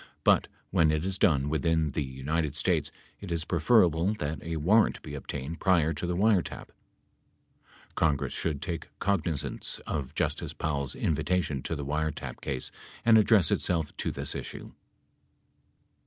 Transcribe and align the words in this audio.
But 0.23 0.47
when 0.71 0.89
it 0.89 1.05
is 1.05 1.19
done 1.19 1.47
within 1.47 1.91
the 1.91 2.01
United 2.03 2.55
States 2.55 2.91
it 3.19 3.31
is 3.31 3.45
preferable 3.45 4.15
that 4.15 4.41
a 4.41 4.55
warrant 4.57 4.99
be 5.03 5.13
obtained 5.13 5.59
prior 5.59 5.93
to 5.93 6.07
the 6.07 6.15
wiretap. 6.15 6.69
Congress 7.93 8.33
should 8.33 8.63
take 8.63 8.89
cognizance 8.97 9.79
of 9.85 10.15
Justice 10.15 10.53
Powell's 10.53 10.95
invitation 10.95 11.61
in 11.69 11.75
the 11.77 11.85
wiretap 11.85 12.41
case 12.41 12.71
and 13.05 13.15
address 13.19 13.51
itself 13.51 13.95
to 13.97 14.09
this 14.09 14.33
issue. 14.33 14.71